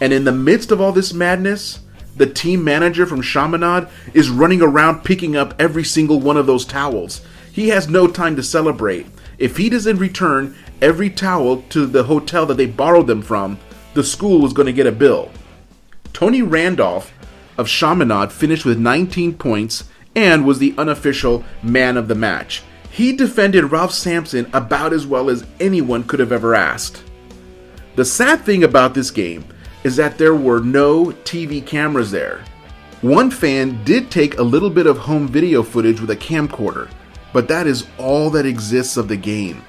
And 0.00 0.12
in 0.12 0.24
the 0.24 0.32
midst 0.32 0.70
of 0.70 0.80
all 0.80 0.92
this 0.92 1.12
madness, 1.12 1.80
the 2.16 2.26
team 2.26 2.62
manager 2.62 3.06
from 3.06 3.22
Chaminade 3.22 3.88
is 4.14 4.30
running 4.30 4.62
around 4.62 5.04
picking 5.04 5.36
up 5.36 5.54
every 5.58 5.84
single 5.84 6.20
one 6.20 6.36
of 6.36 6.46
those 6.46 6.64
towels. 6.64 7.22
He 7.52 7.68
has 7.68 7.88
no 7.88 8.06
time 8.06 8.36
to 8.36 8.42
celebrate. 8.42 9.06
If 9.38 9.56
he 9.56 9.68
doesn't 9.68 9.98
return 9.98 10.54
every 10.80 11.10
towel 11.10 11.62
to 11.70 11.86
the 11.86 12.04
hotel 12.04 12.46
that 12.46 12.56
they 12.56 12.66
borrowed 12.66 13.06
them 13.06 13.22
from, 13.22 13.58
the 13.94 14.04
school 14.04 14.46
is 14.46 14.52
going 14.52 14.66
to 14.66 14.72
get 14.72 14.86
a 14.86 14.92
bill. 14.92 15.30
Tony 16.12 16.42
Randolph 16.42 17.12
of 17.62 17.68
Chaminade 17.68 18.32
finished 18.32 18.64
with 18.64 18.78
19 18.78 19.34
points 19.34 19.84
and 20.16 20.44
was 20.44 20.58
the 20.58 20.74
unofficial 20.76 21.44
man 21.62 21.96
of 21.96 22.08
the 22.08 22.14
match. 22.14 22.62
He 22.90 23.16
defended 23.16 23.70
Ralph 23.70 23.92
Sampson 23.92 24.50
about 24.52 24.92
as 24.92 25.06
well 25.06 25.30
as 25.30 25.46
anyone 25.60 26.02
could 26.02 26.18
have 26.18 26.32
ever 26.32 26.56
asked. 26.56 27.04
The 27.94 28.04
sad 28.04 28.44
thing 28.44 28.64
about 28.64 28.94
this 28.94 29.12
game 29.12 29.44
is 29.84 29.94
that 29.96 30.18
there 30.18 30.34
were 30.34 30.60
no 30.60 31.06
TV 31.24 31.64
cameras 31.64 32.10
there. 32.10 32.44
One 33.00 33.30
fan 33.30 33.82
did 33.84 34.10
take 34.10 34.38
a 34.38 34.42
little 34.42 34.70
bit 34.70 34.86
of 34.86 34.98
home 34.98 35.28
video 35.28 35.62
footage 35.62 36.00
with 36.00 36.10
a 36.10 36.16
camcorder, 36.16 36.90
but 37.32 37.46
that 37.46 37.68
is 37.68 37.86
all 37.96 38.28
that 38.30 38.44
exists 38.44 38.96
of 38.96 39.06
the 39.06 39.16
game. 39.16 39.62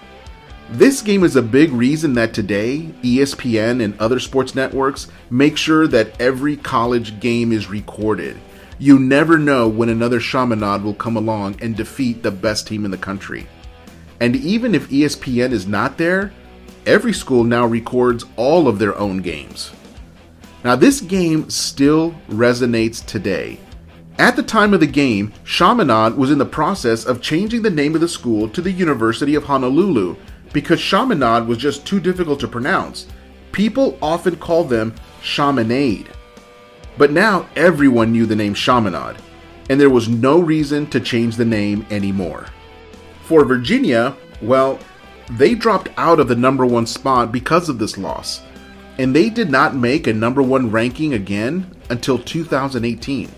This 0.69 1.01
game 1.01 1.23
is 1.23 1.35
a 1.35 1.41
big 1.41 1.71
reason 1.71 2.13
that 2.13 2.33
today 2.33 2.89
ESPN 3.03 3.83
and 3.83 3.99
other 3.99 4.19
sports 4.19 4.55
networks 4.55 5.07
make 5.29 5.57
sure 5.57 5.87
that 5.87 6.19
every 6.19 6.55
college 6.55 7.19
game 7.19 7.51
is 7.51 7.69
recorded. 7.69 8.37
You 8.79 8.97
never 8.97 9.37
know 9.37 9.67
when 9.67 9.89
another 9.89 10.19
Chaminade 10.19 10.81
will 10.81 10.95
come 10.95 11.17
along 11.17 11.57
and 11.61 11.75
defeat 11.75 12.23
the 12.23 12.31
best 12.31 12.65
team 12.65 12.85
in 12.85 12.91
the 12.91 12.97
country. 12.97 13.45
And 14.19 14.35
even 14.37 14.73
if 14.73 14.89
ESPN 14.89 15.51
is 15.51 15.67
not 15.67 15.97
there, 15.97 16.31
every 16.85 17.13
school 17.13 17.43
now 17.43 17.65
records 17.65 18.25
all 18.35 18.67
of 18.67 18.79
their 18.79 18.97
own 18.97 19.17
games. 19.17 19.71
Now, 20.63 20.77
this 20.77 21.01
game 21.01 21.49
still 21.49 22.15
resonates 22.29 23.05
today. 23.05 23.59
At 24.17 24.35
the 24.35 24.43
time 24.43 24.73
of 24.73 24.79
the 24.79 24.87
game, 24.87 25.33
Chaminade 25.43 26.15
was 26.15 26.31
in 26.31 26.37
the 26.37 26.45
process 26.45 27.05
of 27.05 27.21
changing 27.21 27.63
the 27.63 27.69
name 27.69 27.95
of 27.95 28.01
the 28.01 28.07
school 28.07 28.47
to 28.49 28.61
the 28.61 28.71
University 28.71 29.35
of 29.35 29.43
Honolulu 29.43 30.15
because 30.53 30.79
Chaminade 30.79 31.47
was 31.47 31.57
just 31.57 31.85
too 31.85 31.99
difficult 31.99 32.39
to 32.39 32.47
pronounce. 32.47 33.07
People 33.51 33.97
often 34.01 34.35
called 34.37 34.69
them 34.69 34.95
shamanade. 35.21 36.07
But 36.97 37.11
now 37.11 37.47
everyone 37.55 38.11
knew 38.11 38.25
the 38.25 38.35
name 38.35 38.53
Chaminade, 38.53 39.17
and 39.69 39.81
there 39.81 39.89
was 39.89 40.07
no 40.07 40.39
reason 40.39 40.87
to 40.91 40.99
change 40.99 41.35
the 41.35 41.45
name 41.45 41.85
anymore. 41.89 42.45
For 43.23 43.43
Virginia, 43.45 44.15
well, 44.41 44.79
they 45.31 45.55
dropped 45.55 45.89
out 45.97 46.19
of 46.19 46.27
the 46.27 46.35
number 46.35 46.65
one 46.65 46.85
spot 46.85 47.31
because 47.31 47.69
of 47.69 47.79
this 47.79 47.97
loss, 47.97 48.41
and 48.99 49.15
they 49.15 49.29
did 49.29 49.49
not 49.49 49.75
make 49.75 50.05
a 50.05 50.13
number 50.13 50.43
one 50.43 50.69
ranking 50.69 51.13
again 51.13 51.75
until 51.89 52.19
2018. 52.19 53.31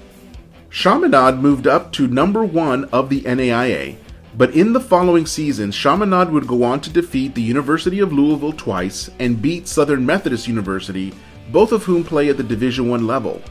Chaminade 0.69 1.35
moved 1.35 1.67
up 1.67 1.93
to 1.93 2.07
number 2.07 2.43
one 2.43 2.83
of 2.85 3.09
the 3.09 3.21
NAIA 3.21 3.95
but 4.37 4.53
in 4.53 4.73
the 4.73 4.81
following 4.81 5.25
season, 5.25 5.71
Chaminade 5.71 6.29
would 6.29 6.47
go 6.47 6.63
on 6.63 6.81
to 6.81 6.89
defeat 6.89 7.35
the 7.35 7.41
University 7.41 7.99
of 7.99 8.11
Louisville 8.11 8.51
twice 8.51 9.09
and 9.19 9.41
beat 9.41 9.67
Southern 9.67 10.05
Methodist 10.05 10.47
University, 10.47 11.13
both 11.51 11.71
of 11.71 11.83
whom 11.83 12.03
play 12.03 12.27
at 12.29 12.35
the 12.35 12.43
Division 12.43 12.89
1 12.89 13.07
level. 13.07 13.41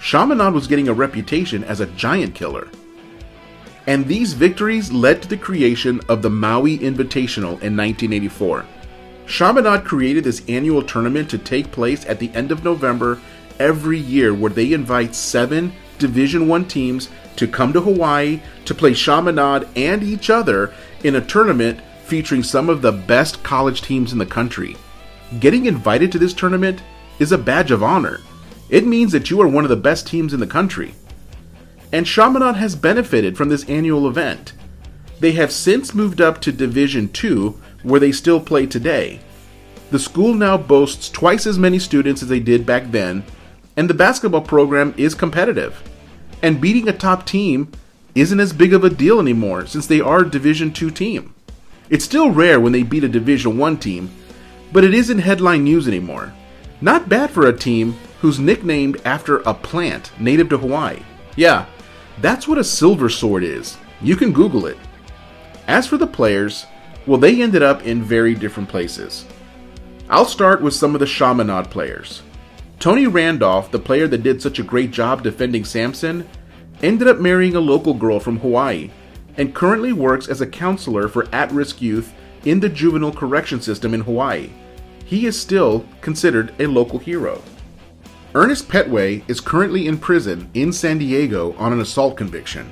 Chaminade 0.00 0.52
was 0.52 0.66
getting 0.66 0.88
a 0.88 0.92
reputation 0.92 1.62
as 1.62 1.80
a 1.80 1.86
giant 1.86 2.34
killer. 2.34 2.68
And 3.86 4.06
these 4.06 4.32
victories 4.32 4.90
led 4.90 5.22
to 5.22 5.28
the 5.28 5.36
creation 5.36 6.00
of 6.08 6.22
the 6.22 6.30
Maui 6.30 6.78
Invitational 6.78 7.60
in 7.62 7.76
1984. 7.76 8.64
Chaminade 9.26 9.84
created 9.84 10.24
this 10.24 10.42
annual 10.48 10.82
tournament 10.82 11.30
to 11.30 11.38
take 11.38 11.70
place 11.70 12.04
at 12.06 12.18
the 12.18 12.30
end 12.34 12.50
of 12.50 12.64
November 12.64 13.20
every 13.60 13.98
year 13.98 14.34
where 14.34 14.50
they 14.50 14.72
invite 14.72 15.14
seven 15.14 15.72
Division 16.04 16.48
1 16.48 16.66
teams 16.66 17.08
to 17.36 17.48
come 17.48 17.72
to 17.72 17.80
Hawaii 17.80 18.42
to 18.66 18.74
play 18.74 18.92
Chaminade 18.92 19.66
and 19.74 20.02
each 20.02 20.28
other 20.28 20.74
in 21.02 21.16
a 21.16 21.24
tournament 21.24 21.80
featuring 22.04 22.42
some 22.42 22.68
of 22.68 22.82
the 22.82 22.92
best 22.92 23.42
college 23.42 23.80
teams 23.80 24.12
in 24.12 24.18
the 24.18 24.26
country. 24.26 24.76
Getting 25.40 25.64
invited 25.64 26.12
to 26.12 26.18
this 26.18 26.34
tournament 26.34 26.82
is 27.18 27.32
a 27.32 27.38
badge 27.38 27.70
of 27.70 27.82
honor. 27.82 28.20
It 28.68 28.86
means 28.86 29.12
that 29.12 29.30
you 29.30 29.40
are 29.40 29.48
one 29.48 29.64
of 29.64 29.70
the 29.70 29.76
best 29.76 30.06
teams 30.06 30.34
in 30.34 30.40
the 30.40 30.46
country. 30.46 30.94
And 31.90 32.06
Chaminade 32.06 32.56
has 32.56 32.76
benefited 32.76 33.34
from 33.34 33.48
this 33.48 33.66
annual 33.66 34.06
event. 34.06 34.52
They 35.20 35.32
have 35.32 35.52
since 35.52 35.94
moved 35.94 36.20
up 36.20 36.38
to 36.42 36.52
Division 36.52 37.08
2, 37.08 37.58
where 37.82 38.00
they 38.00 38.12
still 38.12 38.40
play 38.40 38.66
today. 38.66 39.20
The 39.90 39.98
school 39.98 40.34
now 40.34 40.58
boasts 40.58 41.08
twice 41.08 41.46
as 41.46 41.58
many 41.58 41.78
students 41.78 42.22
as 42.22 42.28
they 42.28 42.40
did 42.40 42.66
back 42.66 42.90
then, 42.90 43.24
and 43.74 43.88
the 43.88 43.94
basketball 43.94 44.42
program 44.42 44.92
is 44.98 45.14
competitive. 45.14 45.82
And 46.44 46.60
beating 46.60 46.86
a 46.86 46.92
top 46.92 47.24
team 47.24 47.72
isn't 48.14 48.38
as 48.38 48.52
big 48.52 48.74
of 48.74 48.84
a 48.84 48.90
deal 48.90 49.18
anymore 49.18 49.64
since 49.64 49.86
they 49.86 50.02
are 50.02 50.20
a 50.20 50.30
Division 50.30 50.74
2 50.74 50.90
team. 50.90 51.34
It's 51.88 52.04
still 52.04 52.32
rare 52.32 52.60
when 52.60 52.72
they 52.72 52.82
beat 52.82 53.02
a 53.02 53.08
Division 53.08 53.56
1 53.56 53.78
team, 53.78 54.10
but 54.70 54.84
it 54.84 54.92
isn't 54.92 55.20
headline 55.20 55.64
news 55.64 55.88
anymore. 55.88 56.34
Not 56.82 57.08
bad 57.08 57.30
for 57.30 57.46
a 57.46 57.56
team 57.56 57.94
who's 58.20 58.38
nicknamed 58.38 59.00
after 59.06 59.38
a 59.38 59.54
plant 59.54 60.12
native 60.20 60.50
to 60.50 60.58
Hawaii. 60.58 61.00
Yeah, 61.34 61.64
that's 62.20 62.46
what 62.46 62.58
a 62.58 62.64
silver 62.64 63.08
sword 63.08 63.42
is. 63.42 63.78
You 64.02 64.14
can 64.14 64.30
Google 64.30 64.66
it. 64.66 64.76
As 65.66 65.86
for 65.86 65.96
the 65.96 66.06
players, 66.06 66.66
well, 67.06 67.18
they 67.18 67.40
ended 67.40 67.62
up 67.62 67.86
in 67.86 68.02
very 68.02 68.34
different 68.34 68.68
places. 68.68 69.24
I'll 70.10 70.26
start 70.26 70.60
with 70.60 70.74
some 70.74 70.92
of 70.94 71.00
the 71.00 71.06
Chaminade 71.06 71.70
players. 71.70 72.20
Tony 72.84 73.06
Randolph, 73.06 73.70
the 73.70 73.78
player 73.78 74.06
that 74.06 74.22
did 74.22 74.42
such 74.42 74.58
a 74.58 74.62
great 74.62 74.90
job 74.90 75.22
defending 75.22 75.64
Sampson, 75.64 76.28
ended 76.82 77.08
up 77.08 77.18
marrying 77.18 77.56
a 77.56 77.60
local 77.60 77.94
girl 77.94 78.20
from 78.20 78.38
Hawaii 78.40 78.90
and 79.38 79.54
currently 79.54 79.94
works 79.94 80.28
as 80.28 80.42
a 80.42 80.46
counselor 80.46 81.08
for 81.08 81.26
at 81.34 81.50
risk 81.50 81.80
youth 81.80 82.12
in 82.44 82.60
the 82.60 82.68
juvenile 82.68 83.10
correction 83.10 83.62
system 83.62 83.94
in 83.94 84.02
Hawaii. 84.02 84.50
He 85.06 85.24
is 85.24 85.40
still 85.40 85.86
considered 86.02 86.54
a 86.60 86.66
local 86.66 86.98
hero. 86.98 87.40
Ernest 88.34 88.68
Petway 88.68 89.26
is 89.30 89.40
currently 89.40 89.86
in 89.86 89.96
prison 89.96 90.50
in 90.52 90.70
San 90.70 90.98
Diego 90.98 91.54
on 91.54 91.72
an 91.72 91.80
assault 91.80 92.18
conviction. 92.18 92.70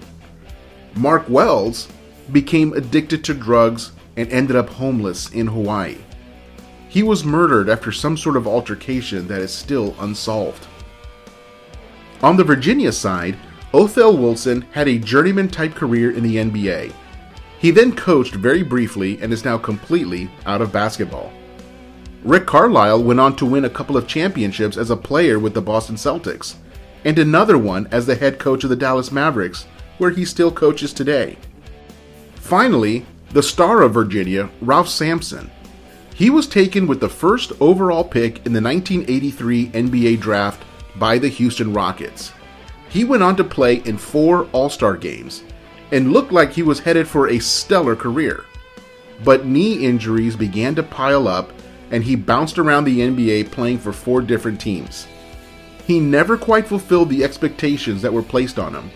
Mark 0.94 1.24
Wells 1.26 1.88
became 2.32 2.74
addicted 2.74 3.24
to 3.24 3.32
drugs 3.32 3.92
and 4.18 4.30
ended 4.30 4.56
up 4.56 4.68
homeless 4.68 5.30
in 5.30 5.46
Hawaii. 5.46 5.96
He 6.92 7.02
was 7.02 7.24
murdered 7.24 7.70
after 7.70 7.90
some 7.90 8.18
sort 8.18 8.36
of 8.36 8.46
altercation 8.46 9.26
that 9.28 9.40
is 9.40 9.50
still 9.50 9.96
unsolved. 9.98 10.66
On 12.22 12.36
the 12.36 12.44
Virginia 12.44 12.92
side, 12.92 13.38
Othell 13.72 14.18
Wilson 14.18 14.60
had 14.72 14.88
a 14.88 14.98
journeyman 14.98 15.48
type 15.48 15.74
career 15.74 16.10
in 16.10 16.22
the 16.22 16.36
NBA. 16.36 16.92
He 17.58 17.70
then 17.70 17.96
coached 17.96 18.34
very 18.34 18.62
briefly 18.62 19.18
and 19.22 19.32
is 19.32 19.42
now 19.42 19.56
completely 19.56 20.30
out 20.44 20.60
of 20.60 20.70
basketball. 20.70 21.32
Rick 22.24 22.44
Carlisle 22.44 23.02
went 23.02 23.20
on 23.20 23.36
to 23.36 23.46
win 23.46 23.64
a 23.64 23.70
couple 23.70 23.96
of 23.96 24.06
championships 24.06 24.76
as 24.76 24.90
a 24.90 24.96
player 24.96 25.38
with 25.38 25.54
the 25.54 25.62
Boston 25.62 25.96
Celtics, 25.96 26.56
and 27.06 27.18
another 27.18 27.56
one 27.56 27.88
as 27.90 28.04
the 28.04 28.16
head 28.16 28.38
coach 28.38 28.64
of 28.64 28.70
the 28.70 28.76
Dallas 28.76 29.10
Mavericks, 29.10 29.64
where 29.96 30.10
he 30.10 30.26
still 30.26 30.52
coaches 30.52 30.92
today. 30.92 31.38
Finally, 32.34 33.06
the 33.30 33.42
star 33.42 33.80
of 33.80 33.94
Virginia, 33.94 34.50
Ralph 34.60 34.90
Sampson. 34.90 35.50
He 36.22 36.30
was 36.30 36.46
taken 36.46 36.86
with 36.86 37.00
the 37.00 37.08
first 37.08 37.50
overall 37.58 38.04
pick 38.04 38.46
in 38.46 38.52
the 38.52 38.62
1983 38.62 39.70
NBA 39.70 40.20
draft 40.20 40.62
by 40.94 41.18
the 41.18 41.26
Houston 41.26 41.72
Rockets. 41.72 42.30
He 42.88 43.02
went 43.02 43.24
on 43.24 43.34
to 43.34 43.42
play 43.42 43.78
in 43.78 43.98
four 43.98 44.46
All 44.52 44.70
Star 44.70 44.96
games 44.96 45.42
and 45.90 46.12
looked 46.12 46.30
like 46.30 46.52
he 46.52 46.62
was 46.62 46.78
headed 46.78 47.08
for 47.08 47.26
a 47.26 47.40
stellar 47.40 47.96
career. 47.96 48.44
But 49.24 49.46
knee 49.46 49.84
injuries 49.84 50.36
began 50.36 50.76
to 50.76 50.84
pile 50.84 51.26
up, 51.26 51.52
and 51.90 52.04
he 52.04 52.14
bounced 52.14 52.56
around 52.56 52.84
the 52.84 53.00
NBA 53.00 53.50
playing 53.50 53.78
for 53.78 53.92
four 53.92 54.22
different 54.22 54.60
teams. 54.60 55.08
He 55.88 55.98
never 55.98 56.38
quite 56.38 56.68
fulfilled 56.68 57.08
the 57.08 57.24
expectations 57.24 58.00
that 58.02 58.12
were 58.12 58.22
placed 58.22 58.60
on 58.60 58.76
him, 58.76 58.92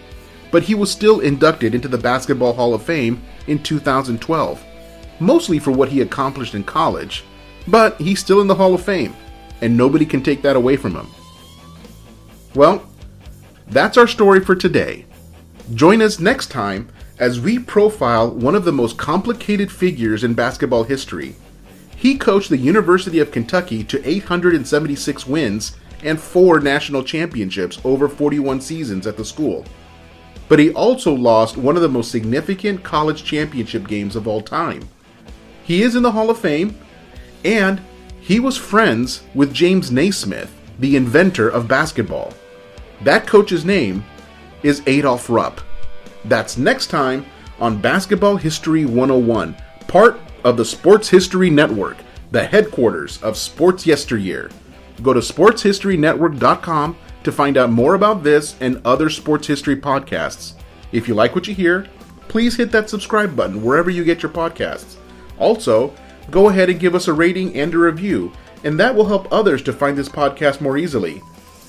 but 0.52 0.62
he 0.62 0.76
was 0.76 0.92
still 0.92 1.18
inducted 1.18 1.74
into 1.74 1.88
the 1.88 1.98
Basketball 1.98 2.52
Hall 2.52 2.72
of 2.72 2.84
Fame 2.84 3.20
in 3.48 3.60
2012, 3.64 4.64
mostly 5.20 5.58
for 5.58 5.70
what 5.70 5.88
he 5.88 6.00
accomplished 6.00 6.54
in 6.54 6.64
college, 6.64 7.24
but 7.68 8.00
he's 8.00 8.20
still 8.20 8.40
in 8.40 8.46
the 8.46 8.54
Hall 8.54 8.74
of 8.74 8.84
Fame, 8.84 9.14
and 9.60 9.76
nobody 9.76 10.06
can 10.06 10.22
take 10.22 10.42
that 10.42 10.56
away 10.56 10.76
from 10.76 10.94
him. 10.94 11.08
Well, 12.54 12.88
that's 13.68 13.96
our 13.96 14.06
story 14.06 14.40
for 14.40 14.54
today. 14.54 15.04
Join 15.74 16.00
us 16.00 16.20
next 16.20 16.50
time 16.50 16.88
as 17.18 17.40
we 17.40 17.58
profile 17.58 18.30
one 18.30 18.54
of 18.54 18.64
the 18.64 18.72
most 18.72 18.96
complicated 18.98 19.72
figures 19.72 20.22
in 20.22 20.34
basketball 20.34 20.84
history. 20.84 21.34
He 21.96 22.18
coached 22.18 22.50
the 22.50 22.58
University 22.58 23.18
of 23.20 23.32
Kentucky 23.32 23.82
to 23.84 24.06
876 24.08 25.26
wins 25.26 25.76
and 26.02 26.20
four 26.20 26.60
national 26.60 27.02
championships 27.02 27.80
over 27.84 28.08
41 28.08 28.60
seasons 28.60 29.06
at 29.06 29.16
the 29.16 29.24
school. 29.24 29.64
But 30.48 30.58
he 30.58 30.72
also 30.72 31.12
lost 31.12 31.56
one 31.56 31.74
of 31.74 31.82
the 31.82 31.88
most 31.88 32.10
significant 32.10 32.84
college 32.84 33.24
championship 33.24 33.88
games 33.88 34.14
of 34.14 34.28
all 34.28 34.40
time. 34.40 34.88
He 35.66 35.82
is 35.82 35.96
in 35.96 36.04
the 36.04 36.12
Hall 36.12 36.30
of 36.30 36.38
Fame, 36.38 36.78
and 37.44 37.80
he 38.20 38.38
was 38.38 38.56
friends 38.56 39.24
with 39.34 39.52
James 39.52 39.90
Naismith, 39.90 40.54
the 40.78 40.94
inventor 40.94 41.48
of 41.48 41.66
basketball. 41.66 42.32
That 43.02 43.26
coach's 43.26 43.64
name 43.64 44.04
is 44.62 44.80
Adolph 44.86 45.28
Rupp. 45.28 45.60
That's 46.24 46.56
next 46.56 46.86
time 46.86 47.26
on 47.58 47.80
Basketball 47.80 48.36
History 48.36 48.84
101, 48.84 49.56
part 49.88 50.20
of 50.44 50.56
the 50.56 50.64
Sports 50.64 51.08
History 51.08 51.50
Network, 51.50 51.96
the 52.30 52.46
headquarters 52.46 53.20
of 53.24 53.36
Sports 53.36 53.84
Yesteryear. 53.84 54.50
Go 55.02 55.12
to 55.12 55.20
sportshistorynetwork.com 55.20 56.96
to 57.24 57.32
find 57.32 57.56
out 57.56 57.70
more 57.70 57.94
about 57.94 58.22
this 58.22 58.54
and 58.60 58.80
other 58.84 59.10
sports 59.10 59.48
history 59.48 59.74
podcasts. 59.74 60.54
If 60.92 61.08
you 61.08 61.14
like 61.14 61.34
what 61.34 61.48
you 61.48 61.54
hear, 61.56 61.88
please 62.28 62.56
hit 62.56 62.70
that 62.70 62.88
subscribe 62.88 63.34
button 63.34 63.64
wherever 63.64 63.90
you 63.90 64.04
get 64.04 64.22
your 64.22 64.30
podcasts. 64.30 64.96
Also, 65.38 65.94
go 66.30 66.48
ahead 66.48 66.70
and 66.70 66.80
give 66.80 66.94
us 66.94 67.08
a 67.08 67.12
rating 67.12 67.54
and 67.56 67.74
a 67.74 67.78
review, 67.78 68.32
and 68.64 68.78
that 68.80 68.94
will 68.94 69.06
help 69.06 69.30
others 69.32 69.62
to 69.62 69.72
find 69.72 69.96
this 69.96 70.08
podcast 70.08 70.60
more 70.60 70.78
easily 70.78 71.22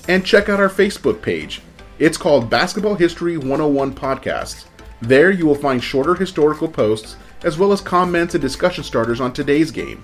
and 0.08 0.24
check 0.24 0.48
out 0.48 0.60
our 0.60 0.70
Facebook 0.70 1.20
page. 1.22 1.60
It's 1.98 2.16
called 2.16 2.50
Basketball 2.50 2.94
History 2.94 3.36
101 3.36 3.94
Podcasts. 3.94 4.64
There 5.02 5.30
you 5.30 5.46
will 5.46 5.54
find 5.54 5.82
shorter 5.82 6.14
historical 6.14 6.68
posts 6.68 7.16
as 7.44 7.58
well 7.58 7.72
as 7.72 7.80
comments 7.80 8.34
and 8.34 8.42
discussion 8.42 8.82
starters 8.82 9.20
on 9.20 9.32
today's 9.32 9.70
game. 9.70 10.02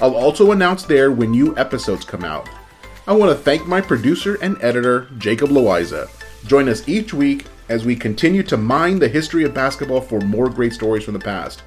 I'll 0.00 0.14
also 0.14 0.52
announce 0.52 0.84
there 0.84 1.12
when 1.12 1.30
new 1.30 1.56
episodes 1.58 2.04
come 2.04 2.24
out. 2.24 2.48
I 3.06 3.12
want 3.12 3.36
to 3.36 3.42
thank 3.42 3.66
my 3.66 3.80
producer 3.80 4.38
and 4.40 4.56
editor, 4.62 5.08
Jacob 5.18 5.50
Loiza. 5.50 6.08
Join 6.46 6.68
us 6.68 6.88
each 6.88 7.12
week 7.12 7.44
as 7.68 7.84
we 7.84 7.96
continue 7.96 8.42
to 8.44 8.56
mine 8.56 8.98
the 8.98 9.08
history 9.08 9.44
of 9.44 9.52
basketball 9.52 10.00
for 10.00 10.20
more 10.20 10.48
great 10.48 10.72
stories 10.72 11.04
from 11.04 11.14
the 11.14 11.20
past. 11.20 11.62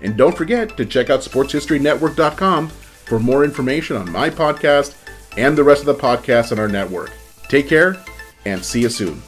And 0.00 0.16
don't 0.16 0.36
forget 0.36 0.76
to 0.76 0.84
check 0.84 1.10
out 1.10 1.20
sportshistorynetwork.com 1.20 2.68
for 2.68 3.18
more 3.18 3.44
information 3.44 3.96
on 3.96 4.10
my 4.10 4.30
podcast 4.30 4.94
and 5.36 5.56
the 5.56 5.64
rest 5.64 5.80
of 5.80 5.86
the 5.86 5.94
podcasts 5.94 6.52
on 6.52 6.58
our 6.58 6.68
network. 6.68 7.12
Take 7.48 7.68
care 7.68 7.96
and 8.44 8.64
see 8.64 8.80
you 8.82 8.88
soon. 8.88 9.22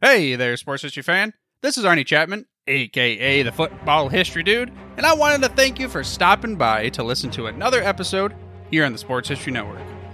Hey 0.00 0.36
there, 0.36 0.56
sports 0.56 0.82
history 0.82 1.02
fan. 1.02 1.32
This 1.62 1.78
is 1.78 1.84
Arnie 1.84 2.04
Chapman, 2.04 2.44
aka 2.66 3.42
the 3.42 3.50
Football 3.50 4.10
History 4.10 4.42
Dude, 4.42 4.70
and 4.98 5.06
I 5.06 5.14
wanted 5.14 5.42
to 5.42 5.48
thank 5.48 5.80
you 5.80 5.88
for 5.88 6.04
stopping 6.04 6.56
by 6.56 6.90
to 6.90 7.02
listen 7.02 7.30
to 7.30 7.46
another 7.46 7.82
episode 7.82 8.34
here 8.70 8.84
on 8.84 8.92
the 8.92 8.98
Sports 8.98 9.30
History 9.30 9.52
Network. 9.52 9.80